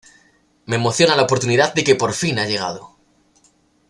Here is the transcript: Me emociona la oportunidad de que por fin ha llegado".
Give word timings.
Me 0.65 0.77
emociona 0.77 1.15
la 1.15 1.21
oportunidad 1.21 1.75
de 1.75 1.83
que 1.83 1.93
por 1.93 2.13
fin 2.13 2.39
ha 2.39 2.47
llegado". 2.47 2.95